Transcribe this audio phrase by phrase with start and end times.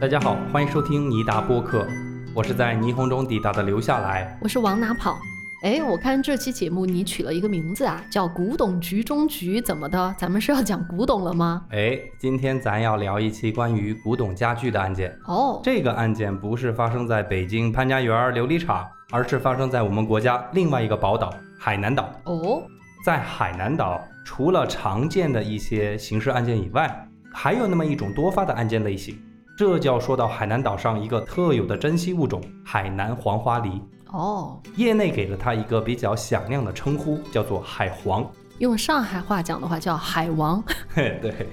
[0.00, 1.86] 大家好，欢迎收听尼达播客，
[2.34, 4.34] 我是在霓虹中抵达的留下来。
[4.40, 5.20] 我是往哪跑？
[5.62, 10.14] 哎，我看这期节目你取了一个名字啊，叫“古董局中局”，怎么的？
[10.16, 11.66] 咱们是要讲古董了吗？
[11.68, 15.14] 哎，今天咱要聊一期关于古董家具的案件。
[15.26, 22.08] 哦，这个案件不是发生在北京潘家园琉璃厂，而是发生在我们国家另外一个宝岛海南岛。
[22.24, 22.62] 哦，
[23.04, 29.14] 在海南岛，除了常见的一些刑事案件以外，还有那么一种多发的案件类型，
[29.60, 33.78] 这就要说到海南岛上一个特有的珍稀物种——海南黄花梨。
[34.10, 38.26] 哦，业内给了它一个比较响亮的称呼，叫做海黄。
[38.56, 40.64] 用上海话讲的话叫海王。
[40.88, 41.46] 嘿，对，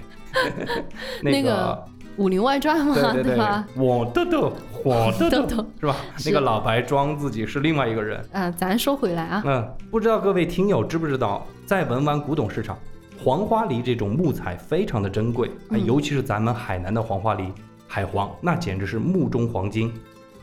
[1.21, 1.85] 那个
[2.15, 3.67] 《武林外传》嘛，对对吧？
[3.75, 4.53] 我豆豆，
[4.85, 5.97] 我豆豆是吧？
[6.25, 8.25] 那个老白装自己是另外一个人。
[8.31, 12.77] 啊，咱说回来啊，嗯，不知道各位听友知不知道，在文玩古董市场，
[13.21, 15.51] 黄花梨这种木材非常的珍贵，
[15.85, 17.51] 尤其是咱们海南的黄花梨，
[17.87, 19.91] 海黄那简直是目中黄金，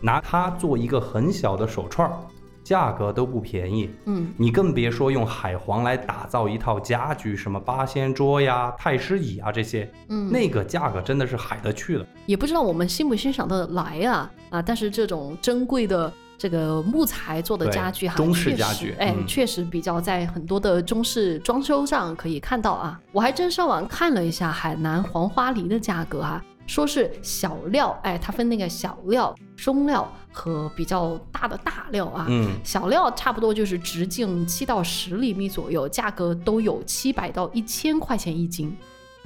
[0.00, 2.16] 拿它做一个很小的手串儿，
[2.62, 3.90] 价格都不便宜。
[4.06, 12.06] 嗯，你更别说用海黄来打造一套家具，什么八仙桌呀、太师椅啊这些，嗯，那个价格真的是海得去了。
[12.26, 14.62] 也不知道我们欣不欣赏得来啊啊！
[14.62, 22.98] 但是这种珍贵的这个木材做的家具哈，中式家具哎，嗯确实比较在很多的中式装修上可以看到啊。
[23.12, 32.26] 我还真上网看了一下海南黄花梨的价格哈、说是小料，哎，它分那个小料、中料和比较大的大料啊。
[32.28, 38.74] 嗯，小料差不多就是直径七到十厘米左右，价格都有七百到一千块钱一斤。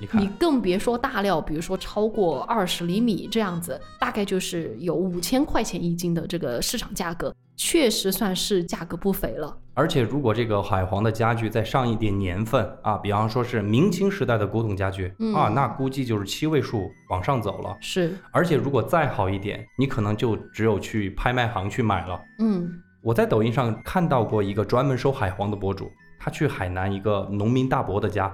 [0.00, 9.58] 你看你，更别说大料，比如说超过二十厘米这样子，大概就是有五千块钱一斤的这个市场价格，确实算是价格不菲了。
[9.74, 17.76] 而且如果这个海黄的家具再上一点年份啊，比方说是明清时代的古董家具、嗯啊，那估计就是七位数往上走了。
[17.80, 22.20] 是，而且如果再好一点，你可能就只有去拍卖行去买了。
[22.38, 22.68] 嗯，
[23.02, 28.32] 我在抖音上看到过一个专门收海黄的博主，他去海南一个农民大伯的家，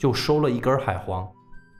[0.00, 1.28] 就收了一根海黄，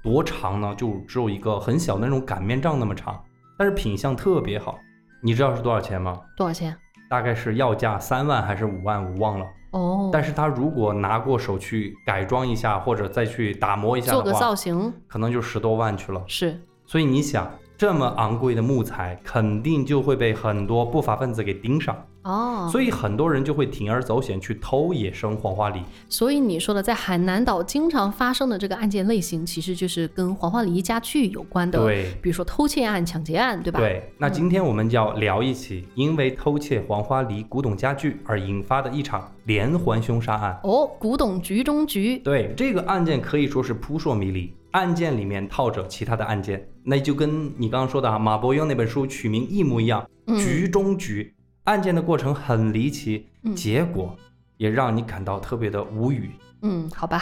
[0.03, 0.75] 多长呢？
[0.77, 3.21] 就只有一个很小的那种擀面杖那么长，
[3.59, 4.79] 但是品相特别好。
[5.23, 6.19] 你知道是多少钱吗？
[6.37, 6.77] 多少钱？
[7.09, 9.47] 大概是要价三万还是五万，我忘了。
[9.73, 16.23] 哦，但是他如果拿过手去改装一下，或者再去打磨一下做个造型可能就十多万去了。
[16.27, 21.97] 是，所以你想，这么昂贵的木材，肯定就会被很多不法分子给盯上。
[22.25, 25.81] 哦，所以很多人就会铤而走险去偷野生黄花梨。
[26.07, 40.61] 所以你说的在海南岛经常发生的这个案件类型，其实就是跟黄花梨家具有关的，对比如说偷窃案、抢劫案，对吧？，对，那今天我们就要聊一起因为偷窃黄花梨古董家具而引发的一场连环凶杀案。
[40.65, 54.17] 哦，古董局中局，对这个案件可以说是扑朔迷离，案件里面套着其他的案件，那就跟你刚刚说的啊，马伯庸那本书取名一模一样，嗯局中局，案件的过程很离奇，嗯结果
[54.57, 56.31] 也让你感到特别的无语。
[56.63, 57.21] 嗯，好吧，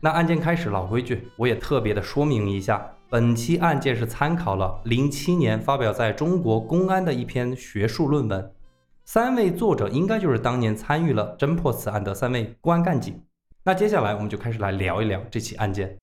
[0.00, 8.52] 那案件开始，老规矩，我也特别的说明一下，本期案件是参考了零七年发表在中国公安的一篇学术论文，
[9.04, 13.20] 三位作者应该就是当年参与了侦破此案的三位公安干警。
[13.64, 15.96] 那接下来我们就开始来聊一聊这起案件。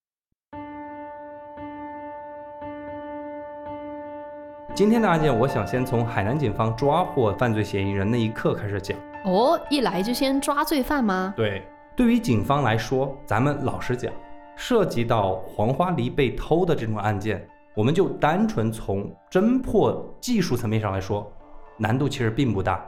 [4.73, 8.97] 今天的案件，我想先从海南警方抓获犯罪嫌疑人那一刻开始讲。
[9.25, 11.33] 哦，一来就先抓罪犯吗？
[11.35, 11.61] 对，
[11.93, 14.11] 对于警方来说，咱们老实讲，
[14.55, 17.45] 涉及到黄花梨被偷的这种案件，
[17.75, 21.29] 我们就单纯从侦破技术层面上来说，
[21.77, 22.81] 难度其实并不大，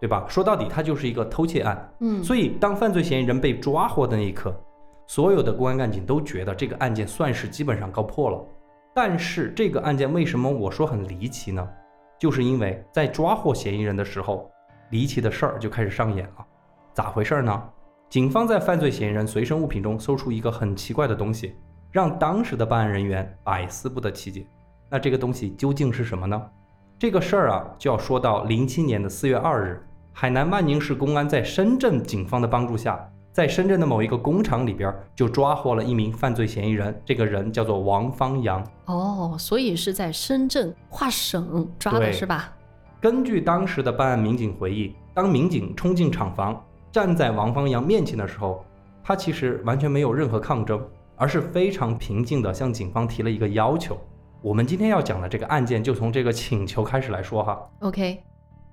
[0.00, 0.26] 对吧？
[0.28, 1.92] 说到底，它就是一个偷窃案。
[2.00, 4.52] 嗯，所以，当犯罪嫌疑人被抓获的那一刻，
[5.06, 8.44] 所有的公安干警都觉得这个案件算是基本上告破了。
[8.92, 11.68] 但是，这个案件为什么我说很离奇呢？
[12.18, 14.50] 就是因为在抓获嫌疑人的时候，
[14.90, 16.46] 离奇的事儿就开始上演了。
[16.92, 17.62] 咋回事儿呢？
[18.08, 21.54] 警方在犯罪嫌疑人随身物品中搜出一个很奇怪的东西，
[21.92, 24.44] 让当时的办案人员百思不得其解。
[24.88, 26.50] 那这个东西究竟是什么呢？
[26.98, 33.08] 这个事儿啊，就要说到零七年的四月二日，海南万宁市公安在深圳警方的帮助下，
[33.40, 38.62] 在深圳的某一个工厂里边就抓获了一名犯罪嫌疑人，这个人叫做王方洋。
[38.84, 42.52] 哦，所以是在深圳跨省抓的是吧？
[43.00, 48.62] 根据当时的办案民警回忆，当民警冲进厂房，站在王方洋面前的时候，
[49.02, 50.78] 他其实完全没有任何抗争，
[51.16, 53.96] 而是非常平静地向警方提了一个要求。
[54.42, 57.58] 我们今天要讲的这个案件，就从这个请求开始来说哈。
[57.78, 58.22] OK，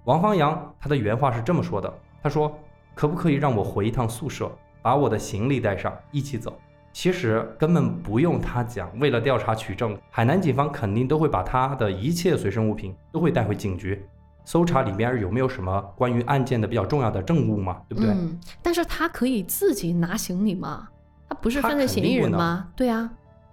[0.04, 2.54] 王方洋他的原话是这么说的：“他说，
[2.98, 4.52] 可不可以让我回一趟宿舍，
[4.82, 6.58] 把我的行李带上，一起走？
[6.92, 14.04] 其实根本不用他讲，为了调查取证，海南警方肯定都会把他的一切随身物品都会带回警局，
[14.46, 18.10] 搜查里面有没有什么关于案件的比较重要的证物嘛，对不对？
[18.10, 20.90] 嗯，但是他可以自己拿行李吗？
[21.30, 22.68] 他不是犯罪嫌疑人吗？
[22.76, 23.08] 对啊，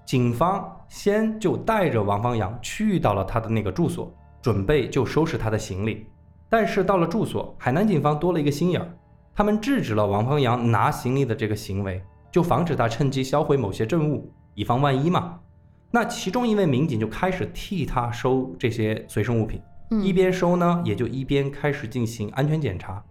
[0.06, 4.11] 警方先就带着王方阳去到了他的那个住所，
[4.41, 6.06] 准备就收拾他的行李。
[6.49, 8.88] 但是到了住所，海南警方多了一个心眼儿，
[9.34, 12.00] 他们制止了王方阳拿行李的这个行为，
[12.31, 15.40] 就防止他趁机销毁某些证物，以防万一嘛。
[15.90, 19.60] 那其中一位民警就开始替他收这些随身物品，
[19.90, 23.02] 嗯，一边收呢，也就一边开始进行安全检查。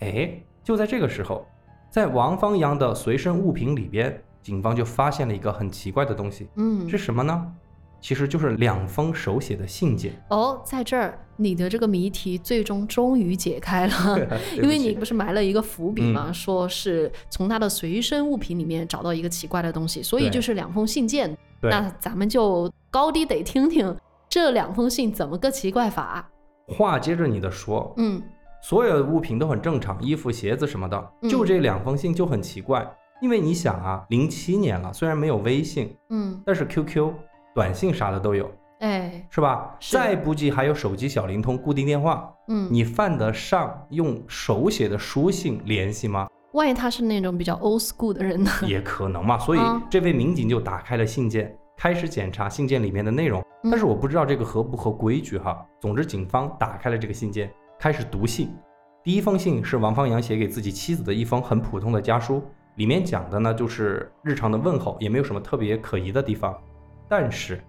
[0.00, 0.32] 哎，
[0.62, 1.46] 就在这个时候，
[1.90, 6.48] 在王方阳的随身物品里边，警方就发现了一个很奇怪的东西。
[6.56, 7.54] 嗯是什么呢？
[8.02, 10.12] 其实就是两封手写的信件。
[10.28, 14.18] 哦，在这儿你的这个谜题最终终于解开了。
[14.60, 16.24] 因为你不是埋了一个伏笔吗？
[16.28, 21.34] 嗯说是从他的随身物品里面找到一个奇怪的东西，所以就是两封信件。
[21.60, 23.96] 那咱们就高低得听听
[24.28, 26.28] 这两封信怎么个奇怪法。
[26.66, 28.20] 话接着你的说，嗯
[28.62, 32.84] 所有的物品都很正常，衣服、鞋子什么的，嗯就这两封信就很奇怪。
[33.20, 37.12] 因为你想啊，零七年了，虽然没有微信，嗯，但是 QQ、
[37.54, 38.50] 短信啥的都有，
[38.80, 39.76] 哎，是吧？
[39.78, 46.28] 是再不济还有手机小灵通、固定电话，嗯，你犯得上用手写的书信联系吗？
[46.52, 48.50] 万一他是那种比较 old school 的人呢？
[48.66, 49.38] 也可能嘛。
[49.40, 53.40] 所以啊这位民警就打开了信件，开始检查信件里面的内容。
[53.64, 55.64] 嗯但是我不知道这个合不合规矩哈。
[55.80, 57.48] 总之，警方打开了这个信件，
[57.78, 58.50] 开始读信。
[59.04, 62.42] 第一封信是王方阳写给自己妻子的一封很普通的家书，
[62.74, 66.52] 里面讲的呢就是日常的问候，也没有什么特别可疑的地方。
[67.12, 67.62] 但是，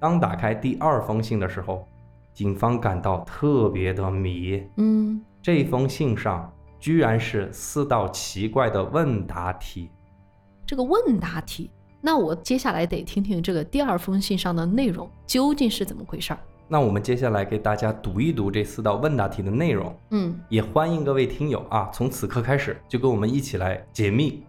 [0.00, 1.86] 当打开第二封信的时候，
[2.34, 4.60] 警方感到特别的迷。
[4.78, 9.88] 嗯，这封信上居然是四道奇怪的问答题。
[10.66, 11.70] 这个问答题，
[12.00, 16.40] 那我接下来得听听这个第二封信上的内容究竟是怎么回事儿。
[16.66, 24.42] 那我们接下来给大家读一读这四道问答题的内容，嗯也欢迎各位听友啊，从此刻开始就跟我们一起来解密。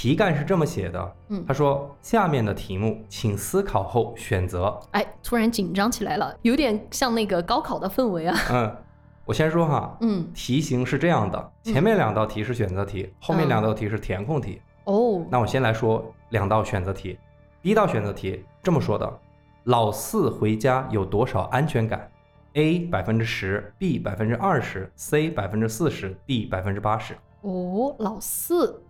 [0.00, 4.78] 题干是这么写的，嗯他，说下面的题目请思考后选择。
[4.92, 8.38] 哎，突然紧张起来了，有点像那个高考的氛围啊。
[8.52, 8.76] 嗯，
[9.24, 14.62] 我先说哈，嗯，题型是这样的，前面两道题是选择题，后面两道题是填空题。
[14.84, 17.18] 哦，那我先来说两道选择题。
[17.60, 19.18] 第一道选择题这么说的：
[19.64, 22.08] 老四回家有多少安全感
[22.52, 27.16] ？A 百分之十，B 百分之二十，C 百分之四十，D 百分之八十。
[27.40, 28.80] 哦，老四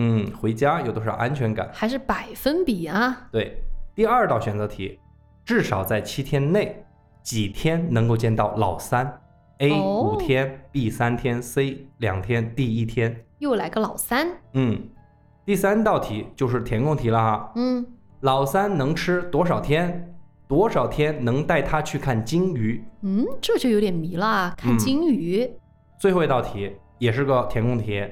[0.00, 1.68] 嗯，回家有多少安全感？
[1.72, 3.26] 还是百分比啊？
[3.32, 3.60] 对，
[3.96, 5.00] 第二道选择题，
[5.44, 6.84] 至少在七天内，
[7.20, 9.20] 几天能够见到老三
[9.58, 13.24] ？A 哦五天，B 三天，C 两天，D 一天。
[13.40, 14.28] 又来个老三。
[14.52, 14.88] 嗯，
[15.44, 17.52] 第三道题就是填空题了哈。
[17.56, 17.84] 嗯，
[18.20, 20.14] 老三能吃多少天？
[20.46, 22.84] 多少天能带他去看金鱼？
[23.02, 24.54] 嗯，这就有点迷了。
[24.56, 25.50] 看嗯金鱼，
[25.98, 28.02] 最后一道题也是个填空题，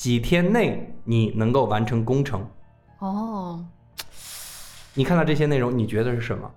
[0.00, 2.42] 几天内你能够完成工程？
[3.00, 3.62] 哦，
[4.94, 6.50] 你看到这些内容，你觉得是什么？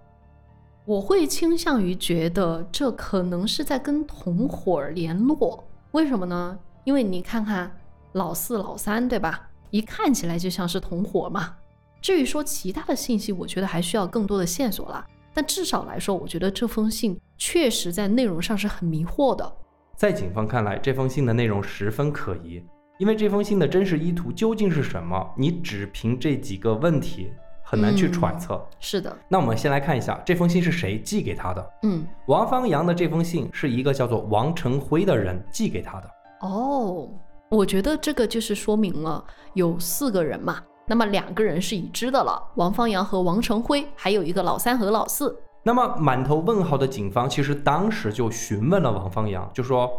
[0.85, 5.61] 我会倾向于觉得这可能是在跟同伙儿联络。
[5.91, 6.57] 为什么呢？
[6.85, 7.69] 因为你看看
[8.13, 9.49] 老四、老三，对吧？
[9.71, 11.53] 一看起来就像是同伙嘛。
[12.01, 15.05] 至于说其他的信息，我觉得还需要更多的线索啦。
[15.33, 19.53] 但至少来说，我觉得这封信确实在内容上是很迷惑的。
[19.97, 22.63] 在警方看来，这封信的内容十分可疑，
[23.03, 25.29] 因为这封信的真实意图究竟是什么？
[25.35, 28.65] 你只凭这几个问题很难去揣测。
[28.79, 31.71] 是的，那我们先来看一下这封信是谁寄给他的。
[31.81, 36.09] 嗯，王方阳的这封信是一个叫做王成辉的人寄给他的。
[36.43, 37.09] 哦，
[37.49, 39.21] 我觉得这个就是说明了
[39.53, 45.37] 有四个人嘛，那么两个人是已知的了，王方阳和王成辉，还有一个老三和老四。
[45.61, 49.91] 那么满头问号的警方其实当时就询问了王方阳，就说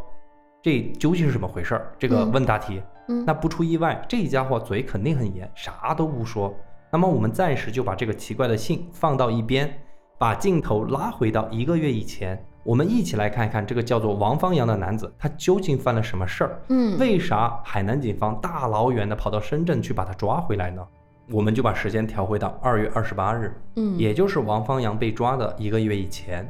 [0.63, 1.93] 这究竟是怎么回事儿？
[1.99, 2.83] 这个嗯问答题，嗯，
[3.27, 6.55] 那不出意外，这家伙嘴肯定很严，啥都不说。
[6.91, 9.73] 那么我们暂时就把这个奇怪的信放到一边，
[10.19, 16.61] 把镜头拉回到一个月以前，我们一起来看一看这个叫做王方洋的男子，他究竟犯了什么事儿？
[16.69, 20.87] 嗯，为啥海南警方大老远的跑到深圳去把他抓回来呢？
[21.31, 26.47] 我们就把时间调回到二月二十八日，嗯，也就是王方洋被抓的一个月以前，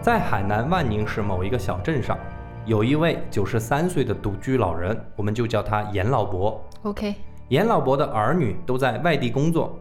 [0.00, 2.18] 在海南万宁市某一个小镇上，
[2.66, 6.60] 有一位九十三岁的独居老人，我们就叫他严老伯。
[6.82, 7.14] OK，
[7.46, 9.78] 严老伯的儿女都在外地工作，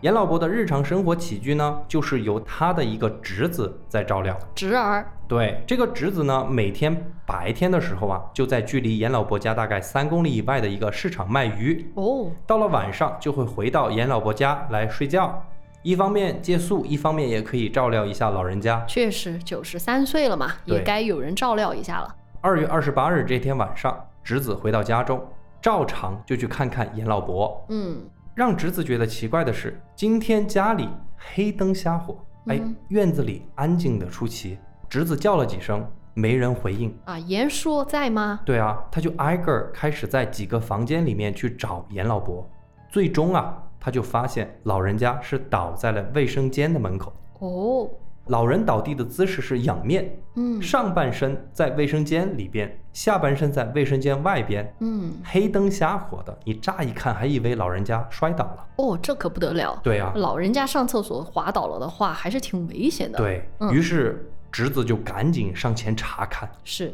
[0.00, 4.36] 严老伯的日常生活起居呢，就是由他的一个侄子在照料。
[4.56, 11.88] 侄儿，对，这个侄子呢，每天白天的时候啊，就在距离严老伯家大概三公里以外的一个市场卖鱼。
[11.94, 15.40] 哦，到了晚上就会回到严老伯家来睡觉，
[15.86, 18.84] 一方面借宿，一方面也可以照料一下老人家。
[18.88, 22.12] 确实九十三岁了嘛，也该有人照料一下了。
[22.40, 25.24] 二月二十八日这天晚上，侄子回到家中，
[25.62, 27.64] 照常就去看看严老伯。
[27.68, 27.98] 嗯，
[28.34, 34.58] 让侄子觉得奇怪的是，今天家里黑灯瞎火，哎嗯，院子里安静的出奇。
[34.88, 36.92] 侄子叫了几声，没人回应。
[37.04, 38.40] 啊，严叔在吗？
[38.44, 42.44] 对啊，他就挨个儿开始在几个房间里面去找严老伯，
[42.88, 47.12] 最终啊，他就发现老人家是倒在了卫生间的门口。
[47.38, 47.88] 哦，
[48.26, 58.66] 老人倒地的姿势是仰面，嗯上半身在卫生间里边，下半身在卫生间外边，嗯，黑灯瞎火的，你乍一看还以为老人家摔倒了。
[58.74, 59.78] 哦，这可不得了。
[59.84, 66.50] 对啊，老人家上厕所滑倒了的话，还是挺危险的。，对嗯于是，侄子就赶紧上前查看。
[66.64, 66.92] 是，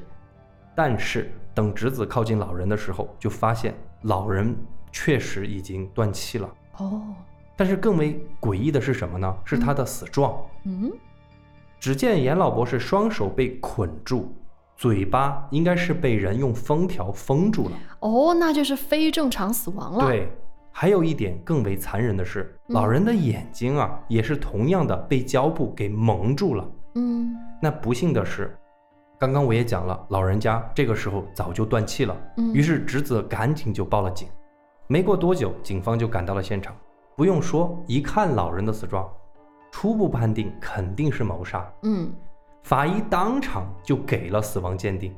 [0.75, 4.55] 但是等侄子靠近老人的时候，就发现老人
[4.91, 6.47] 确实已经断气了。
[6.83, 7.03] 哦，
[7.57, 9.37] 但是更为诡异的是什么呢？
[9.45, 10.35] 是他的死状。
[10.65, 10.91] 嗯，
[11.79, 14.35] 只见严老伯是双手被捆住，
[14.77, 17.73] 嘴巴应该是被人用封条封住了。
[18.01, 20.29] 哦，那就是非正常死亡了。，对，
[20.73, 26.69] 还有一点更为残忍的是，嗯老人的眼睛啊，也是同样的被胶布给蒙住了。
[26.95, 28.57] 嗯那不幸的是，
[29.19, 32.17] 刚刚我也讲了，老人家这个时候早就断气了。
[32.39, 34.29] 嗯，于是侄子赶紧就报了警。
[34.93, 36.77] 没过多久，警方就赶到了现场。
[37.17, 39.11] 不用说，一看老人的死状，
[39.71, 41.67] 初步判定肯定是谋杀。
[41.85, 42.13] 嗯，
[42.63, 45.17] 法医当场就给了死亡鉴定，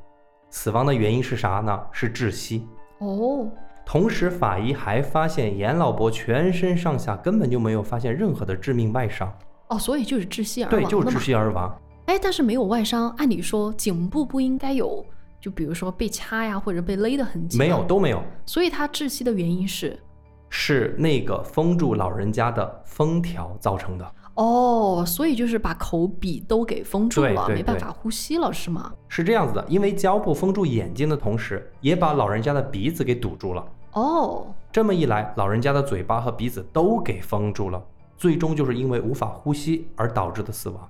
[0.48, 1.76] 死亡的原因是啥呢？
[1.90, 2.68] 是窒息。
[2.98, 3.50] 哦，
[3.84, 9.36] 同时，法医还发现严老伯全身上下根本就没有发现任何的致命外伤，
[9.70, 11.76] 哦，所以就是窒息而亡对，就是窒息而亡。
[12.06, 15.04] 哎，但是没有外伤，按理说颈部不应该有，
[15.44, 20.00] 就比如说被掐呀或者被勒的痕迹，没有，，都没有，所以他窒息的原因是，
[20.48, 24.14] 是那个封住老人家的封条造成的。
[24.36, 28.90] 哦，所以就是把口鼻都给封住了，没办法呼吸了，是吗？
[29.06, 33.62] 是这样子的，因为胶布封住眼睛的同时，也把老人家的鼻子给堵住了。
[33.92, 37.84] 哦，这么一来，老人家的嘴巴和鼻子都给封住了，
[38.16, 40.88] 最终就是因为无法呼吸而导致的死亡。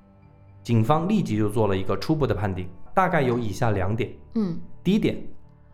[0.62, 5.20] 警方立即就做了一个初步的判定，大概有以下两点：嗯第一点，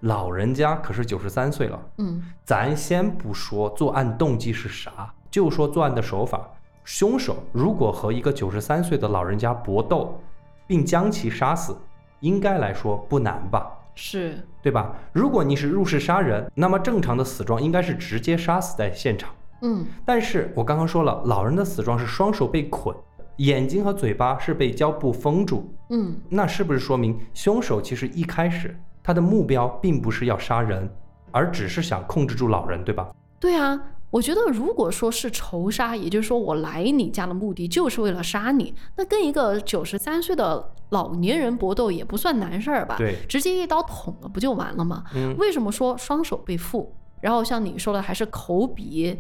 [0.01, 6.49] 老人家可是九十三岁了，嗯咱先不说作案动机是啥，就说作案的手法。
[6.83, 10.19] 凶手如果和一个九十三岁的老人家搏斗，
[10.67, 11.77] 并将其杀死，
[12.21, 13.71] 应该来说不难吧？
[13.95, 14.95] 是，对吧？
[15.13, 19.31] 如果你是入室杀人，那么正常的死状应该是直接杀死在现场。
[19.63, 22.97] 嗯但是我刚刚说了，老人的死状是双手被捆，
[23.41, 30.89] 眼睛和嘴巴是被胶布封住，嗯那是不是说明凶手其实一开始他的目标并不是要杀人，
[31.31, 33.11] 而只是想控制住老人，对吧？
[33.39, 33.81] 对啊，
[34.11, 42.97] 我觉得如果说是仇杀，也就是说我来你家的目的就是为了杀你，那跟一个九十三岁的老年人搏斗也不算难事儿吧？
[42.99, 45.05] 对直接一刀捅了不就完了吗？
[45.15, 46.87] 嗯，为什么说双手被缚，
[47.23, 49.19] 然后像你说的还是口鼻，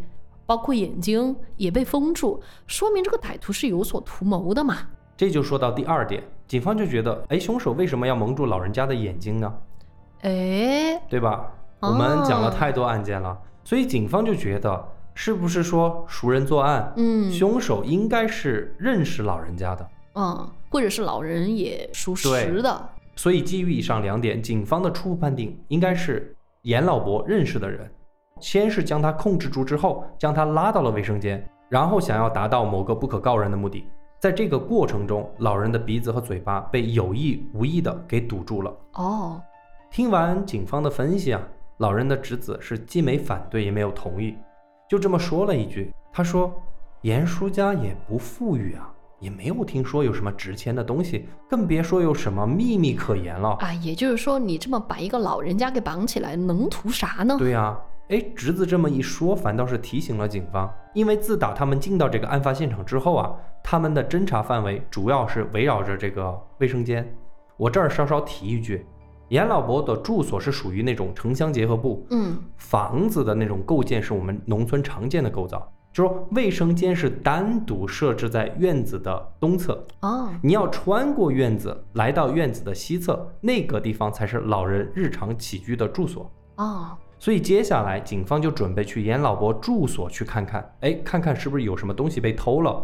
[0.50, 4.78] 包括眼睛也被封住，说明这个歹徒是有所图谋的嘛？
[5.16, 9.54] 这就说到第二点，警方就觉得，哎，凶手为什么要蒙住老人家的眼睛呢？
[10.22, 11.52] 哎，对吧？
[11.78, 19.88] 我哦们讲了太多案件了，所以警方就觉得，是不是说熟人作案，嗯凶手应该是认识老人家的？
[20.16, 27.88] 嗯，或者是老人也属对实的，所以基于以上两点，警方的初步判定应该是严老伯认识的人，
[28.40, 33.86] 先是将他控制住之后，将他拉到了卫生间，然后想要达到某个不可告人的目的。
[34.18, 38.74] 在这个过程中，老人的鼻子和嘴巴被有意无意的给堵住了。
[38.94, 39.40] 哦，
[39.90, 41.40] 听完警方的分析啊，
[41.78, 44.36] 老人的侄子是既没反对也没有同意，
[44.88, 46.52] 就这么说了一句：“他说
[47.00, 53.56] 严叔家也不富裕啊，也没有听说有什么值钱的东西，更别说有什么秘密可言了。
[53.60, 57.36] 啊，也就是说你这么把一个老人家给绑起来，能图啥呢？
[57.38, 57.80] 对啊，
[58.10, 67.08] 哎，侄子这么一说，反倒是提醒了警方，因为自打他们进到这个案发现场之后啊，他们的侦查范围主要是围绕着这个卫生间。
[67.56, 68.84] 我这儿稍稍提一句，
[69.28, 86.28] 严老伯的住所是属于那种城乡结合部，嗯，房子的那种构建是我们农村常见的构造，就说卫生间是单独设置在院子的东侧，哦，你要穿过院子来到院子的西侧，那个地方才是老人日常起居的住所。
[86.56, 92.82] 哦，所以接下来警方就准备去严老伯住所去看看，哎，看看是不是有什么东西被偷了。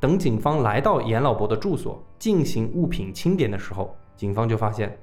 [0.00, 4.98] 等警方来到严老伯的住所进行物品清点的时候，警方就发现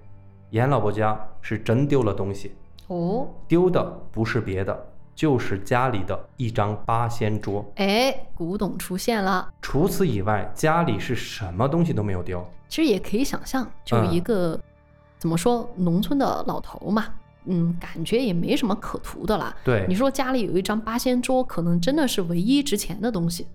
[0.50, 2.54] 严老伯家是真丢了东西，
[2.88, 7.66] 哦，丢的不是别的，就是家里的一张八仙桌。
[7.76, 9.50] 哎，古董出现了。
[9.62, 12.46] 除此以外，家里是什么东西都没有丢。
[12.68, 14.60] 其实也可以想象，就嗯一个、
[15.18, 17.06] 怎么说，农村的老头嘛，
[17.48, 19.56] 嗯，感觉也没什么可图的啦。
[19.64, 23.48] 对你，说家里有一张八仙桌，可能真的是唯一值钱的东西。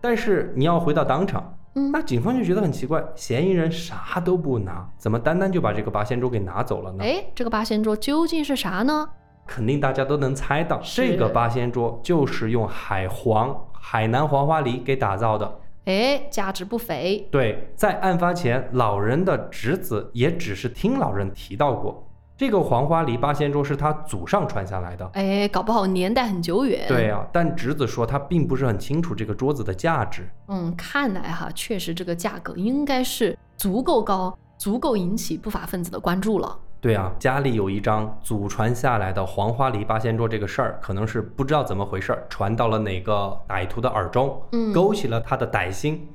[0.00, 7.02] 但是你要回到当场，嗯那警方就觉得很奇怪，嫌疑人啥都不拿，怎么单单就把这个八仙桌给拿走了呢？
[7.02, 9.08] 哎，这个八仙桌究竟是啥呢？
[9.46, 15.60] 肯定大家都能猜到，这个八仙桌就是用海黄、海南黄花梨给打造的。
[15.84, 17.28] 哎，价值不菲。
[17.30, 25.08] 对，在案发前，老人的侄子也只是听老人提到过，这个黄花梨八仙桌是他祖上传下来的。
[25.12, 26.84] 哎，搞不好年代很久远。
[26.88, 30.28] 对啊，但侄子说他并不是很清楚这个桌子的价值。
[30.48, 36.58] 嗯，看来哈，确实这个价格应该是足够高，足够引起不法分子的关注了。
[36.80, 46.06] 对啊，家里有一张祖传下来的黄花梨八仙桌，这个事儿可能是不知道怎么回事儿，传到了哪个歹徒的耳中，嗯勾起了他的歹心，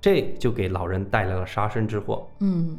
[0.00, 2.28] 这就给老人带来了杀身之祸。
[2.40, 2.76] 嗯，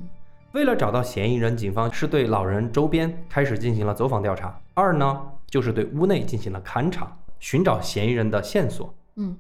[0.54, 8.92] 为了找到嫌疑人，警方是对老人周边开始进行了走访调查；二呢，就是对屋内进行了勘查，寻找嫌疑人的线索。
[9.18, 9.38] 嗯，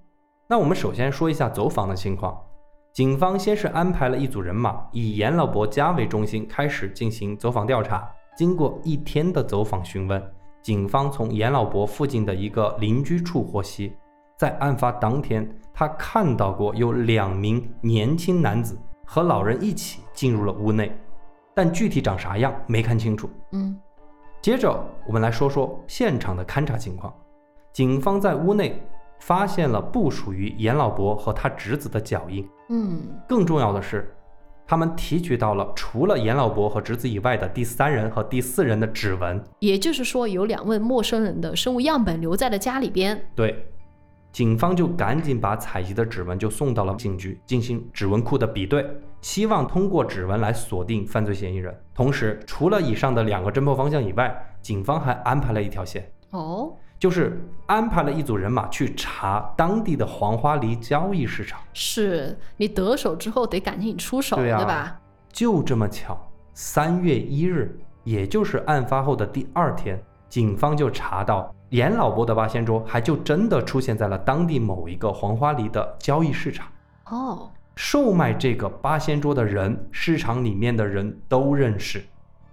[0.47, 2.39] 那我们首先说一下走访的情况。
[2.93, 8.07] 警方先是安排了一组人马，以严老伯家为中心开始进行走访调查。
[8.37, 10.21] 经过一天的走访询问，
[10.61, 13.93] 警方从严老伯附近的一个邻居处获悉，
[14.37, 18.77] 在案发当天，他看到过有两名年轻男子
[19.11, 20.95] 和老人一起进入了屋内，
[21.55, 23.27] 但具体长啥样没看清楚。
[23.53, 23.75] 嗯，
[24.39, 27.11] 接着，我们来说说现场的勘查情况。
[27.73, 28.79] 警方在屋内
[29.19, 34.15] 发现了不属于严老伯和他侄子的脚印，嗯，更重要的是，
[34.67, 39.43] 他们提取到了除了严老伯和侄子以外的第三人和第四人的指纹。
[39.57, 43.19] 也就是说，有两位陌生人的生物样本留在了家里边。
[43.33, 43.73] 对，
[44.31, 48.85] 警方就赶紧把采集的指纹就送到了警局进行指纹库的比对，
[49.21, 51.75] 希望通过指纹来锁定犯罪嫌疑人。
[51.95, 56.11] 同时，除了以上的两个侦破方向以外，警方还安排了一条线。
[56.29, 61.59] 哦，就是安排了一组人马去查当地的黄花梨交易市场。
[61.73, 65.01] 是你得手之后得赶紧出手，对啊吧？
[65.33, 69.99] 就这么巧，三月一日，也就是案发后的第二天，
[70.29, 76.67] 警方就查到严老伯的八仙桌还就真的出现在了当地某一个黄花梨的交易市场。
[77.05, 82.03] 哦，售卖这个八仙桌的人，市场里面的人都认识，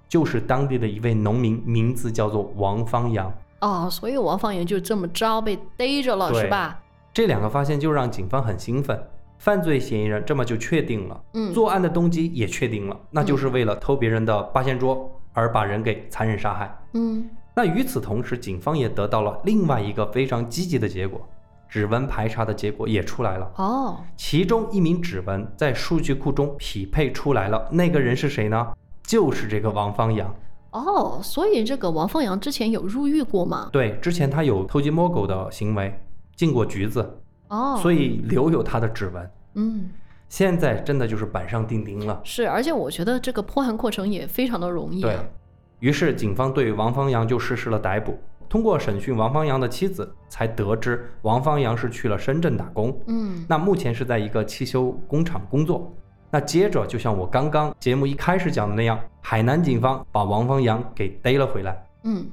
[0.08, 3.32] 就是当地的一位农民，名字叫做王方洋。
[3.60, 6.80] 哦，所以王方洋就这么着被逮着了，是吧？
[7.12, 9.02] 这两个发现就让警方很兴奋，
[9.38, 16.78] 犯罪嫌疑人这么就确定了，嗯，作案的动机也确定了，那就是为了偷别人的八仙桌而把人给残忍杀害。
[16.92, 21.26] 嗯，那与此同时，警方也得到了另外一个非常积极的结果，
[21.70, 28.74] 指纹排查的结果也出来了，哦，其中一名指纹在数据库中匹配出来了，那个人是谁呢？
[29.02, 30.34] 就是这个王方阳。
[30.72, 33.70] 哦，所以这个王凤阳之前有入狱过吗？
[33.72, 35.98] 对，之前他有偷鸡摸狗的行为，
[36.34, 39.30] 进过局子，哦，所以留有他的指纹。
[39.54, 39.88] 嗯，
[40.28, 42.20] 现在真的就是板上钉钉了。
[42.22, 45.08] 是，而且我觉得这个破案过程也非常的容易、啊。
[45.08, 45.18] 对
[45.80, 48.18] 于是，警方对王方阳就实施了逮捕。
[48.48, 55.92] 通过审讯王方阳的妻子，才得知王方阳是去了深圳打工，嗯，那目前是在一个汽修工厂工作。
[56.30, 61.86] 那接着，就像我刚刚节目一开始讲的那样，海南警方把王方阳给逮了回来。
[62.04, 62.26] 嗯，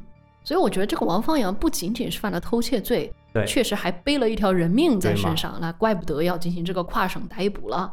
[0.43, 7.91] 所以我觉得这个王方阳不仅仅是犯了偷窃罪，对，确实还背了一条人命在身上，那怪不得要进行这个跨省逮捕了。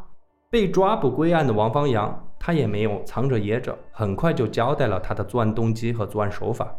[0.51, 6.75] 被抓捕归案的王方阳，他也没有藏着掖着，很快就交代了他的作案动机和作案手法。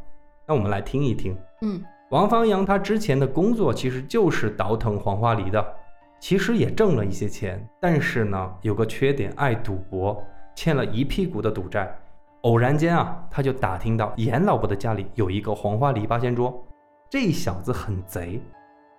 [0.47, 1.35] 那我们来听一听。
[1.63, 5.75] 嗯，王方阳他之前的工作其实就是倒腾黄花梨的，
[6.21, 10.23] 其实也挣了一些钱，但是呢，有个缺点，爱赌博，
[10.55, 11.99] 欠了一屁股的赌债。
[12.43, 16.63] 偶然间啊，他就打听到严老伯的家里有一个黄花梨八仙桌，
[17.09, 18.39] 这小子很贼，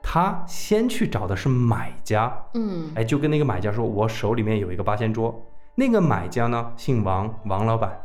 [0.05, 5.33] 他先去找的是买家，嗯，哎，就跟那个买家说，我手里面有一个八仙桌。
[5.75, 7.99] 那个买家呢，姓王，王老板，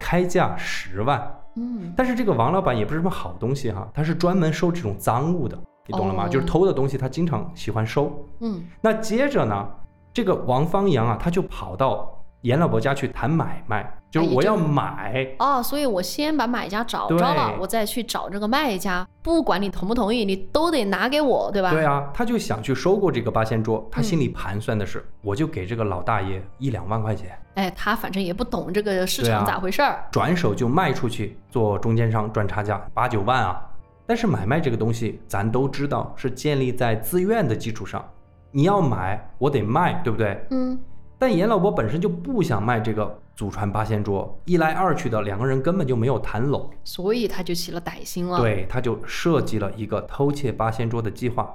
[0.00, 1.40] 开价十万。
[1.54, 6.24] 嗯，但是这个王老板也不是什么好东西哈，他是专门收这种赃物的，你懂了吗？
[6.24, 8.26] 哦就是偷的东西，他经常喜欢收。
[8.40, 9.68] 嗯，那接着呢，
[10.12, 15.26] 这个王方阳啊，他就跑到严老伯家去谈买卖，就是我要买。
[15.38, 21.70] 哦，所以我先把买家找着了，我再去找这个卖家，不管你同不同意，你都得拿给我，对吧？
[21.70, 30.06] 对啊，他就想去收购这个八仙桌，他心嗯里盘算的是，我就给这个老大爷一两万块钱，哎，他反正也不懂这个市场咋回事儿。
[30.12, 33.64] 转手就卖出去做中间商赚差价八九万啊。
[34.06, 38.02] 但是买卖这个东西，咱都知道是建立在自愿的基础上，
[38.50, 40.46] 你要买，我得卖，对不对？
[40.50, 40.80] 嗯，
[41.18, 46.70] 但严老伯本身就不想卖这个祖传八仙桌，一来二去的，两个人根本就没有谈拢。
[46.84, 51.52] 所以他就起了歹心了。，对，他就设计了一个偷窃八仙桌的计划。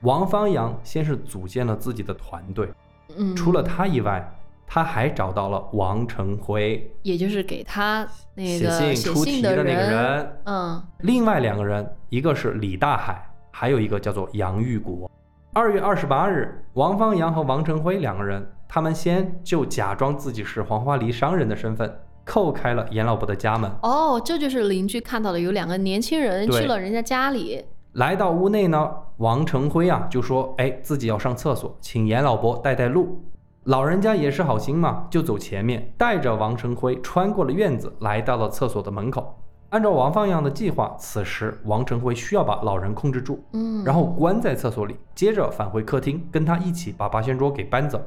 [0.00, 2.68] 王方洋先是组建了自己的团队，
[3.16, 4.28] 嗯，除了他以外，
[4.66, 10.36] 他还找到了王成辉，也就是给他那个写信出题的那个人，人。
[10.46, 15.08] 嗯，另外两个人，一个是李大海，还有一个叫做杨玉国。
[15.54, 23.70] 二月二十八日，王方洋和王成辉两个人，他们先就假装自己是黄花梨商人的身份，叩开了严老伯的家门。
[23.82, 33.22] 哦，这就是邻居看到的，有两个年轻人去了人家家里，来到屋内呢，王成辉啊就说：“哎，自己要上厕所，请严老伯带带路。”
[33.64, 39.40] 老人家也是好心嘛，就走前面，带着王成辉穿过了院子，来到了厕所的门口。
[39.70, 48.00] 按照王放样的计划，此时王成辉需要把老人控制住，嗯，然后关在厕所里，接着返回客厅，跟他一起把八仙桌给搬走。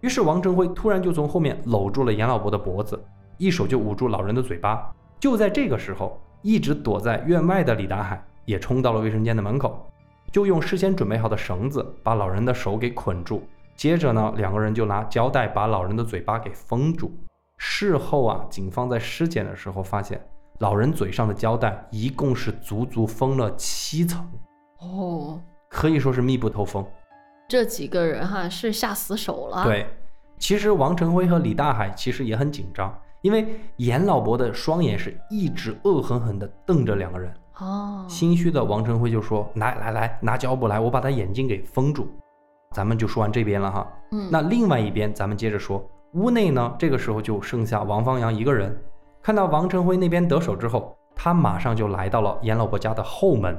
[0.00, 3.02] 于是王成辉突然就从后面搂住了严老伯的脖子，
[3.36, 4.94] 一手就捂住老人的嘴巴。
[5.18, 9.84] 就在这个时候，一直躲在院外的李大海也冲到了卫生间的门口，
[10.30, 13.42] 就用事先准备好的绳子把老人的手给捆住。
[13.74, 17.12] 接着呢，两个人就拿胶带把老人的嘴巴给封住。
[17.56, 20.20] 事后啊，警方在尸检的时候发现，
[20.60, 24.24] 老人嘴上的胶带一共是足足封了七层。
[24.80, 26.86] 哦，可以说是密不透风。
[27.48, 29.86] 这几个人哈是下死手了。，对，
[30.38, 37.32] 其实王成辉和李大海其实也很紧张，因为严老伯的双眼是一直恶狠狠地瞪着两个人。
[37.56, 42.06] 哦，心虚的王成辉就说：“来来来，拿胶布来，我把他眼睛给封住。”
[42.72, 43.90] 咱们就说完这边了哈。
[44.12, 45.82] 嗯，那另外一边，咱们接着说，
[46.12, 48.78] 屋内呢，这个时候就剩下王方阳一个人。
[49.22, 53.56] 看到王成辉那边得手之后，他马上就来到了严老伯家的后门。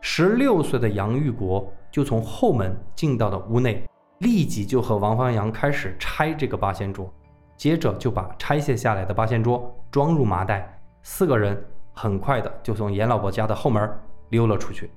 [0.00, 3.84] 十六岁的杨玉国就从后门进到了屋内，
[4.18, 7.12] 立即就和王方阳开始拆这个八仙桌，
[7.56, 11.60] 接着就把拆卸下来的八仙桌装入麻袋，四个人
[11.92, 13.90] 很快的就从严老伯家的后门
[14.30, 14.90] 溜了出去。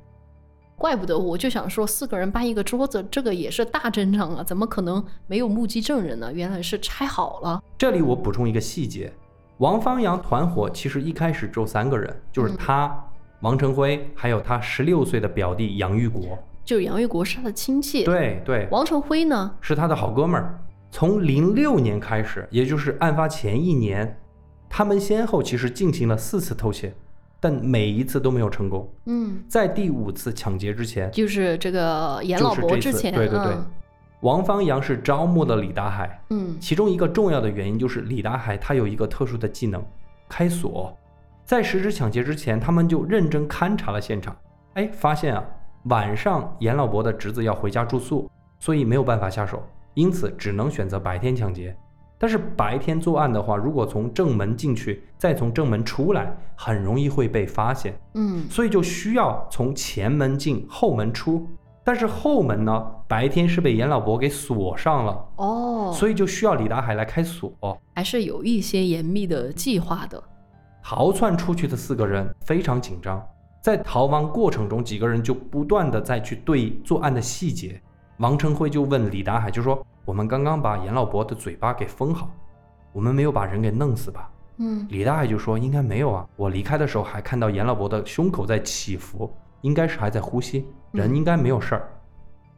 [0.78, 6.34] 怪不得我就想说，四个人搬一个桌子，这个也是大阵仗啊，怎么可能没有目击证人呢？
[6.34, 7.62] 原来是拆好了。
[7.78, 9.14] 这里我补充一个细节，
[9.58, 13.11] 王方阳团伙其实一开始只有三个人，就是嗯他、
[13.42, 16.38] 王成辉，还有他十六岁的表弟杨玉国。
[16.64, 19.56] 就杨玉国是他的亲戚，对对，王成辉呢？
[19.60, 20.60] 是他的好哥们儿。
[20.92, 24.20] 从零六年开始，也就是案发前一年，
[24.70, 26.94] 他们先后其实进行了四次偷窃，
[27.40, 28.88] 但每一次都没有成功。
[29.06, 33.66] 嗯，在第五次抢劫之前，就是这个严老伯之前，对对对嗯
[34.22, 39.84] 王方阳是招募了李大海，嗯其中一个重要的原因就是李大海他有一个特殊的技能，
[40.30, 40.96] 开锁。
[41.52, 44.34] 在实施抢劫之前，他们就认真勘察了现场，
[44.76, 45.44] 哎，发现啊，
[45.90, 49.62] 晚上严老伯的侄子要回家住宿，所以没有办法下手，
[49.94, 51.76] 因此只能选择白天抢劫。
[52.18, 61.46] 但是白天作案的话，如果从正门进去，再从正门出来，很容易会被发现，嗯所以就需要从前门进，后门出。
[61.84, 67.52] 但是后门呢，白天是被严老伯给锁上了，哦，所以就需要李达海来开锁。
[67.94, 70.24] 还是有一些严密的计划的。
[70.84, 73.24] 逃窜出去的四个人非常紧张，
[73.62, 77.82] 在逃亡过程中，几个人就不断的再去对作案的细节。
[78.18, 82.30] 王成辉就问李达海，就说：“我们刚刚把严老伯的嘴巴给封好，
[82.92, 91.90] 我们没有把人给弄死吧？”嗯李大海就说：“应该没有啊，我离开的时候还看到严老伯的胸口在起伏，应该是还在呼吸，人应该没有事儿。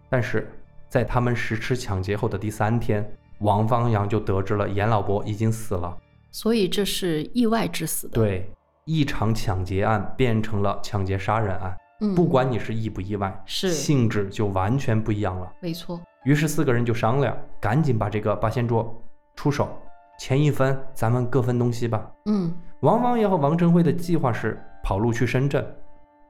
[0.09, 0.51] 但是
[0.89, 3.09] 在他们实施抢劫后的第三天，
[3.39, 5.97] 王方阳就得知了严老伯已经死了。
[6.33, 8.51] 所以这是意外致死的。，对，
[8.85, 15.53] 一场抢劫案变成了抢劫杀人案，嗯，不管你是意不意外，是性质就完全不一样了。
[15.61, 16.01] 没错。
[16.25, 18.99] 于是四个人就商量，赶紧把这个八仙桌
[19.35, 19.69] 出手，
[20.17, 22.11] 钱一分，咱们各分东西吧。
[22.25, 25.65] 嗯王方阳和王成辉的计划是跑路去深圳，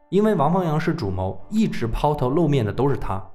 [0.09, 3.25] 因为王方阳是主谋，一直抛头露面的都是他，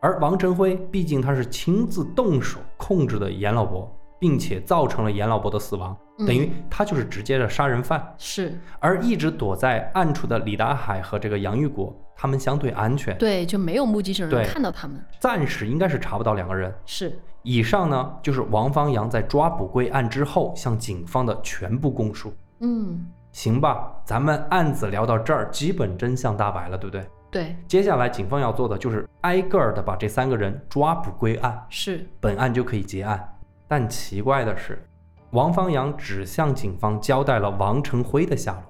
[0.00, 3.88] 而王成辉毕竟他是亲自动手控制的严老伯，
[4.24, 8.02] 并且造成了严老伯的死亡，嗯等于他就是直接的杀人犯。
[8.16, 14.98] 是而一直躲在暗处的李达海和这个杨玉国，他们相对安全，对，就没有目击证人看到他们。
[15.20, 16.74] 暂时应该是查不到两个人。
[16.86, 22.32] 是，以上呢，就是王方洋在抓捕归案之后向警方的全部供述。
[22.60, 27.06] 嗯，行吧，咱们案子聊到这儿，基本真相大白了，对不对？
[27.30, 33.28] 对，接下来警方要做的就是挨个儿的把这三个人抓捕归案，是，本案就可以结案。
[33.66, 34.86] 但奇怪的是，
[35.30, 38.62] 王方阳只向警方交代了王成辉的下落。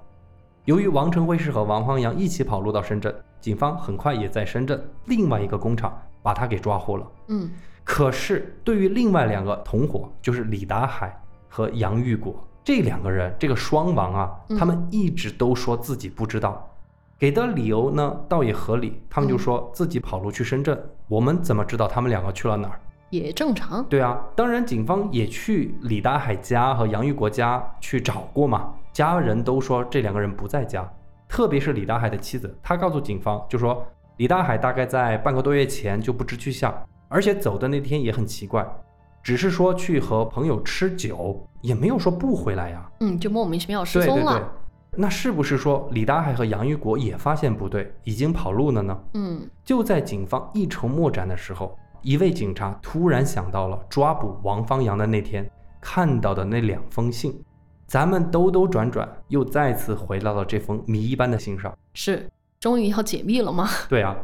[0.64, 7.06] 由于王成辉是和王方阳一起跑路到深圳，警方很快也在深圳另外一个工厂把他给抓获了。
[7.26, 7.50] 嗯，
[7.84, 16.66] 可是对于另外两个同伙，就是李达海和杨玉果这两个人，这个双王啊，嗯他们一直都说自己不知道，
[17.18, 22.80] 给的理由呢倒也合理，他们就说自己跑路去深圳，我们怎么知道他们两个去了哪儿？
[23.14, 23.84] 也正常。
[23.84, 30.86] 对啊，当然警方也去李达海家和杨玉国家去找过嘛，家人都说这两个人不在家，
[31.28, 36.74] 特别是李达海的妻子，她告诉警方就说李大海大概在半个多月前就不知去向，
[37.08, 38.66] 而且走的那天也很奇怪，
[39.22, 42.90] 只是说去和朋友吃酒，也没有说不回来呀。
[43.00, 44.52] 嗯，就莫名其妙失对对对踪了。，
[44.96, 48.96] 那是不是说李大海和杨玉国也发现不对，已经跑路了呢？
[49.14, 57.42] 嗯，就在警方一筹莫展的时候，一位警察突然想到了抓捕王方阳的那天看到的那两封信。
[57.86, 61.72] 咱们兜兜转转，又再次回到了这封谜一般的信上。
[61.94, 62.28] 是，
[62.60, 63.66] 终于要解密了吗？
[63.88, 64.14] 对啊，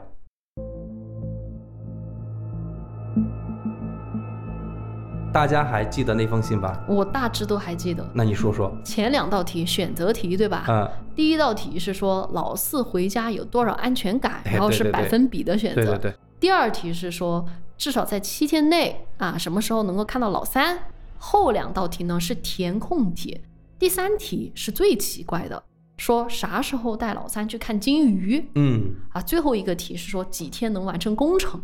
[5.33, 6.85] 大家还记得那封信吧？
[6.87, 8.07] 我大致都还记得。
[8.13, 8.71] 那你说说。
[8.85, 10.67] 前两道题选择题对吧？
[10.69, 15.83] 嗯，第一道题是说老四回家有多少安全感，哎然后是百分比的选择。
[15.83, 17.47] 对对对，第二题是说
[17.81, 20.79] 至少在七天内啊，什么时候能够看到老三？
[21.17, 23.41] 后两道题呢是填空题，
[23.79, 25.63] 第三题是最奇怪的，
[25.97, 29.23] 说啥时候带老三去看金鱼嗯，啊？
[29.23, 31.59] 最后一个题是说几天能完成工程。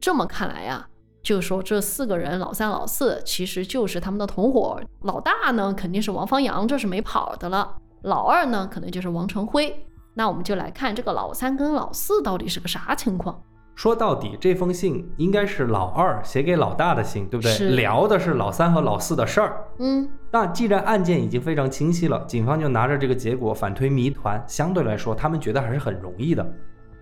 [0.00, 0.84] 这么看来呀、
[1.22, 7.76] 就是说这四个人老三老四其实就是他们的同伙，老大呢肯定是王方阳，这是没跑的了。
[8.02, 9.86] 老二呢可能就是王成辉。
[10.14, 13.40] 那我们就来看这个老三跟老四到底是个啥情况。
[13.76, 17.76] 说到底，这封信应该是老二写给老大的信，对不对？
[17.76, 19.64] 聊的是老三和老四的事儿。
[19.78, 26.44] 嗯，那既然案件已经非常清晰了，警方就拿着这个结果反推谜团，相对来说，他们觉得还是很容易的。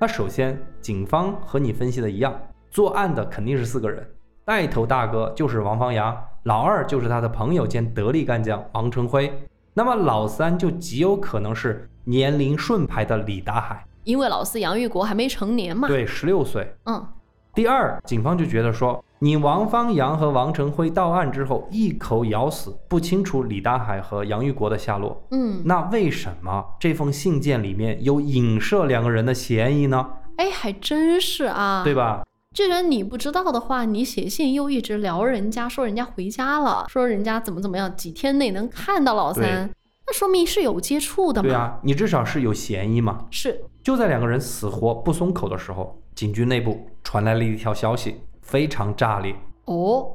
[0.00, 2.34] 那首先，警方和你分析的一样，
[2.72, 4.04] 作案的肯定是四个人，
[4.44, 9.32] 带头大哥就是王方洋，老二就是他的朋友兼得力干将王成辉，
[9.74, 16.74] 那么老三就极有可能是年龄顺排的李达海，因为老四杨玉国还没成年嘛。，对，十六岁。
[16.84, 17.06] 嗯，
[17.54, 25.22] 第二，警方就觉得说，你王方阳和王成辉到案之后一口咬死，不清楚李大海和杨玉国的下落。
[25.30, 30.06] 嗯，那为什么这封信件里面有影射两个人的嫌疑呢？
[30.36, 31.94] 哎，还真是啊，对？
[31.94, 32.22] 吧？
[32.54, 39.68] 既然你不知道的话，你写信又一直聊人家，说人家回家了，说人家怎么怎么样，几天内能看到老三，
[40.06, 41.48] 那说明是有接触的嘛。
[41.48, 43.26] 对啊，你至少是有嫌疑嘛。
[43.30, 49.34] 是，就在两个人死活不松口的时候，警局内部传来了一条消息，非常炸裂。
[49.64, 50.06] 哦，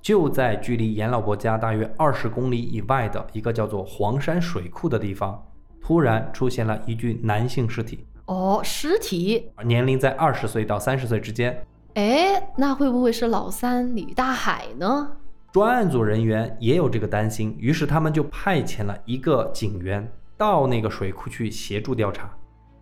[0.00, 5.44] 就在距离严老伯家大约二十公里以外的一个叫做黄山水库的地方，
[5.80, 11.66] 突然出现了一具男性尸体，哦，尸体，年龄在二十岁到三十岁之间。
[11.94, 15.16] 哎，那会不会是老三李大海呢？
[15.52, 22.30] 专案组人员也有这个担心，于是他们就派遣了一个警员到那个水库去协助调查。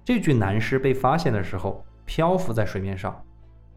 [0.05, 3.21] 这具男尸被发现的时候漂浮在水面上，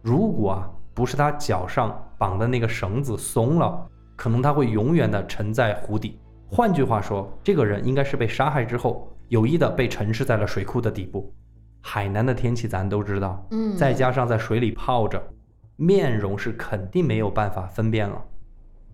[0.04, 3.84] 如果啊不是他脚上绑的那个绳子松了，
[4.16, 6.20] 可能他会永远的沉在湖底。
[6.48, 11.34] 换句话说，这个人应该是被杀害之后有意的被沉尸在了水库的底部。
[11.82, 15.20] 海南的天气咱都知道，嗯，再加上在水里泡着，
[15.78, 18.24] 面容是肯定没有办法分辨了。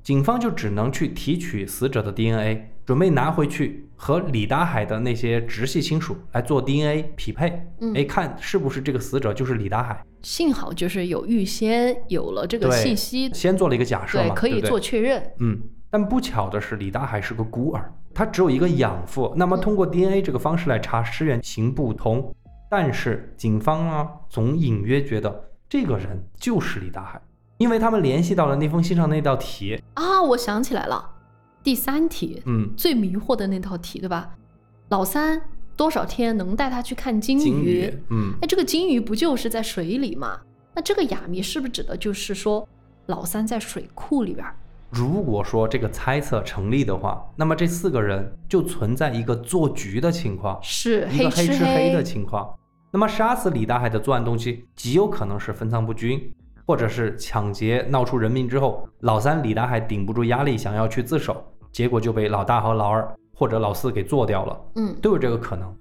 [0.04, 10.04] 警方就只能去提取死者的 DNA，准备拿回去和李达海的那些直系亲属来做 DNA 匹配，嗯哎，看是不是这个死者就是李达海。
[10.22, 15.22] 幸好就是有预先有了这个信息，先做了一个假设对，嘛，可以做确认。
[15.40, 19.34] 嗯，但不巧的是，李达海是个孤儿，他只有一个养父。
[19.38, 22.36] 那么通过 DNA 这个方式来查尸源行不通，
[22.70, 27.22] 但是警方呢，总隐约觉得这个人就是李达海，
[27.60, 29.80] 因为他们联系到了那封信上那道题。
[29.94, 31.12] 啊，我想起来了，
[31.62, 34.32] 第三题，嗯，最迷惑的那道题，对吧？
[34.88, 35.42] 老三
[35.76, 37.42] 多少天能带他去看金鱼？
[37.42, 40.40] 金鱼，嗯，哎，这个金鱼不就是在水里吗？
[40.74, 42.66] 那这个哑谜是不是指的就是说
[43.08, 44.56] 老三在水库里边儿？
[44.90, 52.58] 如果说这个猜测成立的话，那么这四个人就存在一个做局的情况，是一个黑吃吃黑的情况。
[52.90, 56.34] 那么杀死李大海的作案动机极有可能是分赃不均，
[56.70, 65.76] 或者是抢劫闹出人命之后，老三李达海顶不住压力想要去自首，结果就被老大和老二或者老四给做掉了，嗯，都有这个可能。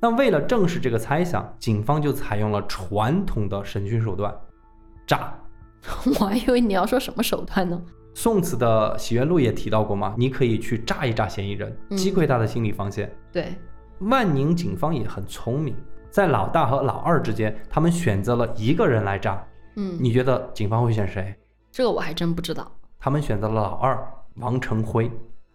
[0.00, 4.36] 那为了证实这个猜想，警方就采用了传统的审讯手段——
[5.06, 5.32] 炸。
[6.18, 7.80] 我还以为你要说什么手段呢？
[8.12, 13.08] 宋慈的《洗冤录》也提到过嘛，你可以去炸一炸嫌疑人，嗯击溃他的心理防线。
[13.30, 13.54] 对，
[14.00, 15.76] 万宁警方也很聪明，
[16.10, 19.40] 在老大和老二之间，他们选择了一个人来诈。
[19.76, 21.34] 嗯，你觉得警方会选谁？
[21.70, 22.70] 这个我还真不知道。
[22.98, 25.10] 他们选择了老二王成辉，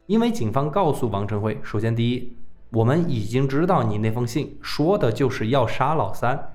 [0.06, 2.34] 因为警方告诉王成辉，首先第一，
[2.72, 6.54] 我们已经知道你那封信说的就是要杀老三。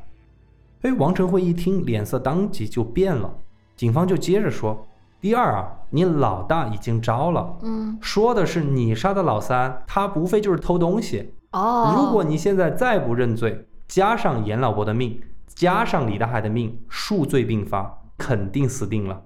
[0.83, 3.35] 哎，王成辉一听，脸色当即就变了。
[3.77, 4.87] 警方就接着说，
[5.21, 11.33] 第二啊，你老大已经招了，嗯，说的是你杀的老三，他无非就是偷东西。
[11.53, 15.21] 哦，如果你现在再不认罪，加上严老伯的命，
[15.57, 19.23] 加上李大海的命，数罪并罚，肯定死定了。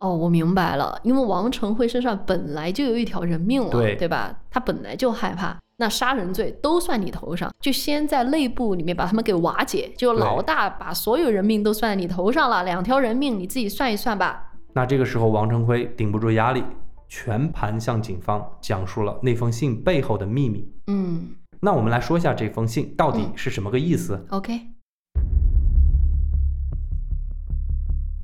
[0.00, 4.34] 哦，我明白了，因为王成辉身上本来就有一条人命了，对对吧？
[4.50, 14.54] 他本来就害怕，那杀人罪都算你头上，就先在内部里面把他们给瓦解，就老大把所有人命都算在你头上了，两条人命你自己算一算吧。
[14.72, 16.64] 那这个时候，王成辉顶不住压力，
[17.08, 20.66] 全盘向警方讲述了那封信背后的秘密。
[20.86, 21.28] 嗯
[21.60, 24.26] 那我们来说一下这封信到底是什么个意思。
[24.28, 24.60] ，OK，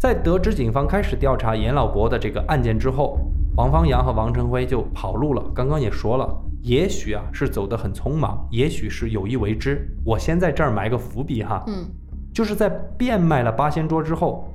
[0.02, 3.20] 在得知警方开始调查严老伯的这个案件之后，
[3.54, 5.40] 王方阳和王成辉就跑路了。
[5.54, 6.28] 刚刚也说了，
[6.60, 9.88] 也许啊是走得很匆忙，也许是有意为之。
[10.04, 11.86] 我先在这儿埋个伏笔哈，嗯，
[12.34, 14.52] 就是在变卖了八仙桌之后，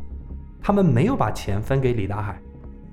[0.62, 2.38] 他们没有把钱分给李大海，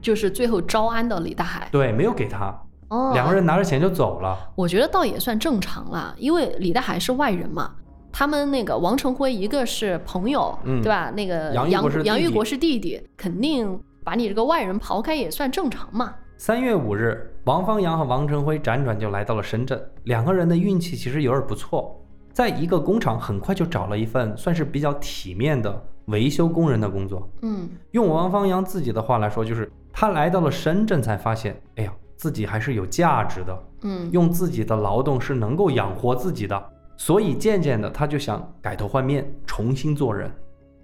[0.00, 1.66] 就是最后招安的李大海。
[1.72, 2.56] 对，没有给他，
[2.90, 4.38] 哦，两个人拿着钱就走了。
[4.54, 7.72] 我觉得倒也算正常啦，因为李大海是外人嘛。
[8.16, 10.80] 他们那个王成辉，一个是朋友，嗯。
[10.80, 11.10] 对吧？
[11.10, 12.08] 那个杨玉国是弟弟。
[12.08, 16.14] 杨玉国是弟弟，肯定把你这个外人刨开也算正常嘛。
[16.36, 22.00] 三月五日，王方洋和王成辉辗转就来到了深圳，两个人的运气其实有点不错，
[22.32, 27.28] 在一个工厂很快就找了一份算是比较体面的维修工人的工作。
[27.42, 36.62] 嗯，用王方洋自己的话来说，就是他来到了深圳才发现，哎呀，自己还是有价值的，嗯，用自己的劳动是能够养活自己的，
[36.96, 40.30] 所以渐渐的他就想改头换面，重新做人。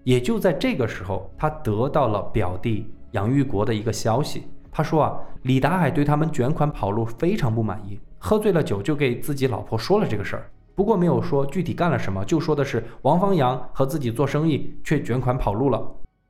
[0.03, 15.87] 也就在这个时候，他得到了表弟杨玉国的一个消息，他说啊，李达海对他们卷款跑路非常不满意，喝醉了酒就给自己老婆说了这个事儿，不过没有说具体干了什么，就说的是王方阳和自己做生意却卷款跑路了。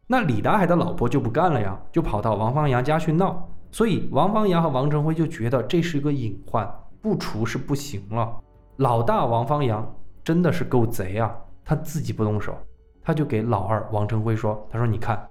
[0.06, 3.48] 那李达海的老婆就不干了呀，就跑到王方阳家去闹。
[3.70, 6.68] 所以王方阳和王成辉就觉得这是一个隐患，
[7.00, 8.36] 不除是不行了。
[8.80, 9.86] 老大王方洋
[10.24, 12.56] 真的是够贼啊，他自己不动手，
[13.02, 15.22] 他就给老二王成辉说：“他说你看，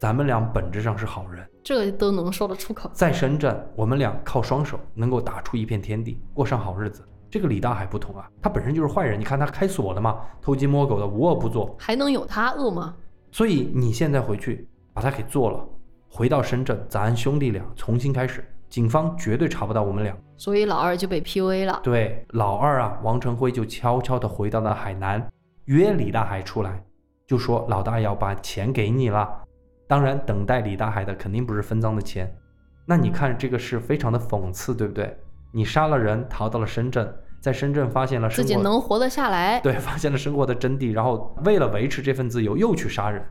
[0.00, 2.90] 咱们俩本质上是好人，这都能说得出口。
[2.92, 7.06] 在深圳我们俩靠双手能够打出一片天地，过上好日子。
[7.30, 11.76] 这个李大海不同啊，他本身就是坏人，你看他开锁的嘛，偷鸡摸狗的，无恶不作。
[11.78, 12.96] 还能有他恶吗？
[13.30, 15.64] 所以你现在回去把他给做了，
[16.10, 20.16] 回到深圳，咱兄弟俩重新开始，警方绝对查不到我们俩。
[20.36, 21.80] 所以老二就被 PUA 了。
[21.82, 25.26] 对，老二啊，王成辉就悄悄地回到了海南，
[25.64, 26.84] 约李大海出来，
[27.26, 29.28] 就说老大要把钱给你了。
[29.86, 32.32] 当然，等待李大海的肯定不是分赃的钱。
[32.86, 35.16] 那你看这个是非常的讽刺，对不对？
[35.52, 43.24] 你杀了人，逃到了深圳，在深圳发现了自己能活得下来， 对，发现了生活的真谛，然后为了维持这份自由，又去杀人。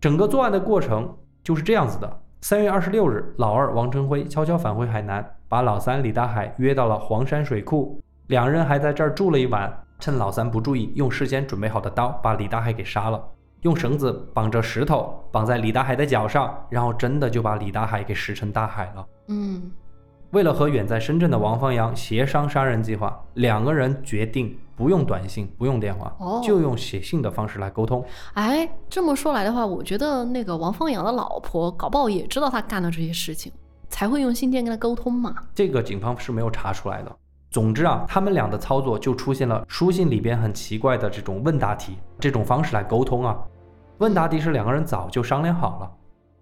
[0.00, 2.20] 整个作案的过程就是这样子的。
[2.44, 9.72] 三月二十六日，老二王成辉悄悄返回海南，把老三李大海约到了黄山水库，两人还在这儿住了一晚。
[9.98, 13.18] 趁老三不注意，用事先准备好的刀把李大海给杀了，
[13.62, 19.06] 用绳子绑着石头绑在李大海的脚上，然后真的就把李大海给石沉大海了。
[19.28, 19.72] 嗯，
[20.32, 28.04] 为了和远在深圳的王方阳协商杀人计划，两个人决定不用短信，不用电话，哦就用写信的方式来沟通。
[28.34, 33.52] 哎，这么说来的话，我觉得那个王方阳的老婆搞不好也知道他干了这些事情，
[33.88, 35.34] 才会用信件跟他沟通嘛。
[35.54, 37.16] 这个警方是没有查出来的。
[37.50, 43.38] 总之啊，他们俩的操作就出现了书信里边很奇怪的这种问答题，这种方式来沟通啊。
[43.98, 45.90] 问答题是两个人早就商量好了。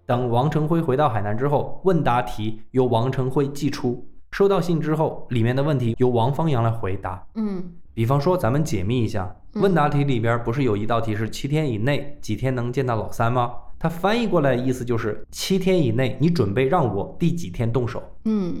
[0.07, 7.23] 等王成辉回到海南之后，问答题由王成辉寄出，收到信之后，里面的问题由王方阳来回答。
[7.35, 13.53] 嗯比方说，咱们解密一下，嗯问答题里边不是有一道题是七天以内几天能见到老三吗？
[13.77, 18.01] 它翻译过来的意思就是七天以内，你准备让我第几天动手？
[18.25, 18.55] 嗯，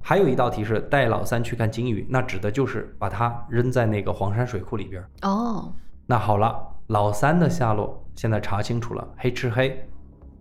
[0.00, 5.02] 还有一道题是带老三去看鲸鱼，那指的就是把它扔在那个黄山水库里边。
[5.22, 5.72] 哦，
[6.06, 6.54] 那好了，
[6.88, 9.88] 老三的下落现在查清楚了，黑吃黑。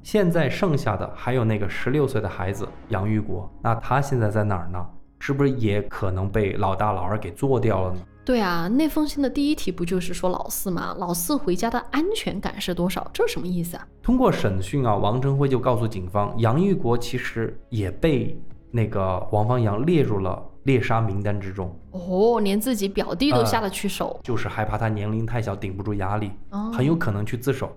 [0.01, 4.85] 现在剩下的还有那个十六岁的孩子杨玉国，那他现在在哪儿呢？
[5.25, 8.01] 是不是也可能被老大老二给做掉了呢？
[8.25, 10.93] 对啊，那封信的第一题不就是说老四吗？
[10.99, 13.09] 老四回家的安全感是多少？
[13.13, 13.87] 这是什么意思啊？
[14.01, 18.37] 通过审讯啊，王成辉就告诉警方，杨玉国其实也被
[18.69, 24.19] 那个王方洋列入了猎杀名单之中，哦，连自己表弟都下得去手。
[24.23, 27.71] 就是害怕他年龄太小，顶不住压力，哦，很有可能去自首。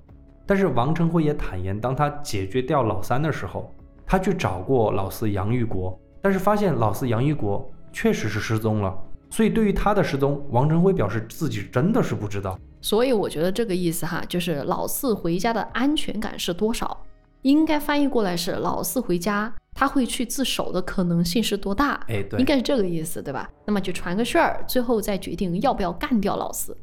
[0.45, 3.73] 但是王成辉也坦言，当他解决掉老三的时候，
[4.05, 5.97] 他去找过老四杨玉国，
[6.27, 8.93] 但是发现老四杨玉国确实是失踪了。
[9.31, 12.59] 所以对于他的失踪，王晨辉表示自己真的是不知道。
[12.81, 17.01] 所以我觉得这个意思哈，就是老四回家的安全感是多少？
[17.43, 21.93] 应该翻译过来是老四回家他会去自首的可能性是多大？
[22.09, 23.49] 哎，对应，该是这个意思，对吧？
[23.65, 26.77] 那么就传个事儿，最后再决定要不要干掉老四。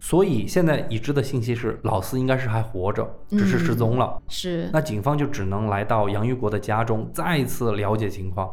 [0.00, 4.20] 所以现在已知的信息是，老四应该是还活着，只是失踪了。
[4.28, 8.50] 是，那警方就只能来到杨玉国的家中，再次了解情况。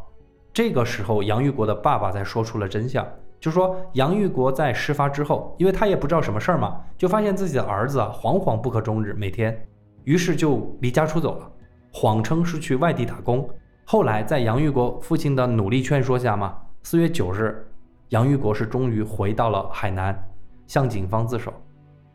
[0.57, 3.05] 这个时候，杨玉国的爸爸才说出了真相，
[3.39, 9.55] 就说杨玉国在事发之后，因为他也不知道什么事儿嘛，就发现自己的儿子啊惶惶不可终日，每天，
[10.03, 11.47] 于是就离家出走了，
[11.93, 13.47] 谎称是去外地打工。
[13.85, 17.63] 后来在杨玉国父亲的努力劝说下嘛，四月九日，
[18.09, 20.27] 杨玉国是终于回到了海南，
[20.65, 21.53] 向警方自首。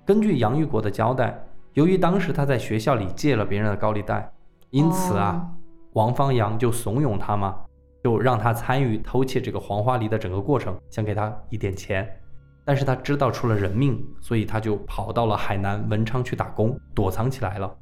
[0.05, 1.41] 根据杨玉国的交代，
[1.75, 4.29] 由于当时他在学校里借了别人的高利贷，
[4.71, 5.47] 因此啊，
[5.93, 7.55] 王方阳就怂恿他嘛，
[8.03, 12.09] 就让他参与偷窃这个黄花梨的整个过程，想给他一点钱。
[12.65, 17.77] 但是他知道出了人命，所以他就跑到了海南文昌去打工，躲藏起来了。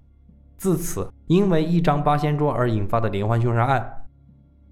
[0.56, 4.06] 自此，因为一张八仙桌而引发的连环凶杀案，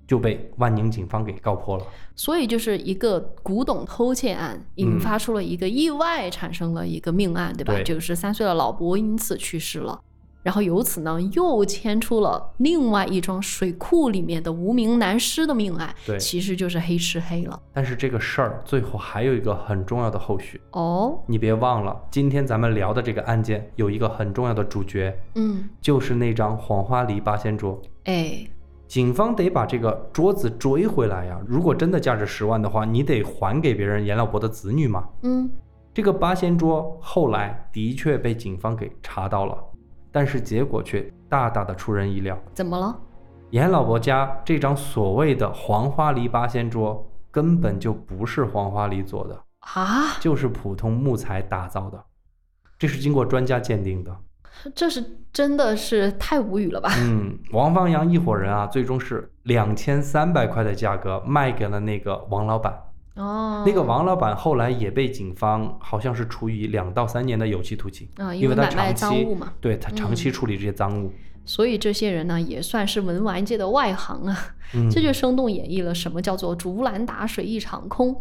[0.07, 1.86] 就被万宁警方给告破了。
[2.14, 7.74] 所以就是一个古董偷窃案，引嗯发出了一个意外，产生了一个命案，对吧？
[7.74, 10.01] 对九十三岁的老伯因此去世了。
[10.43, 17.61] 然后由此呢，又牵出了另外一桩水库里面的无名男尸的命案，对其实就是黑吃黑了。
[17.72, 27.80] 但是这个事儿最后还有一个很重要的后续，哦，你别忘了，今天咱们聊的这个案件有一个很重要的主角，嗯，就是那张黄花梨八仙桌。
[28.05, 28.47] 哎，
[28.86, 31.39] 警方得把这个桌子追回来呀！
[31.47, 35.07] 如果真的价值十万的话，你得还给别人严老伯的子女嘛。
[35.22, 35.51] 嗯，
[35.93, 39.59] 这个八仙桌后来的确被警方给查到了，
[40.11, 42.39] 但是结果却大大的出人意料。
[42.55, 42.99] 怎么了？
[43.51, 52.05] 严老伯家这张所谓的黄花梨八仙桌根本就不是黄花梨做的，啊，就是普通木材打造的，
[52.79, 54.15] 这是经过专家鉴定的。
[54.75, 56.91] 这是真的是太无语了吧？
[56.99, 62.77] 嗯，王方阳一伙人啊，最终是两千三百块的价格卖给了那个王老板。
[63.19, 69.27] 哦，那个王老板后来也被警方好像是处以两到三年的有期徒刑，啊，因为他长期
[69.61, 71.12] 对他长期嗯处理这些赃物。
[71.45, 74.37] 所以这些人呢也算是文玩界的外行啊。
[74.75, 78.14] 嗯，这就生动演绎了什么叫做竹篮打水一场空。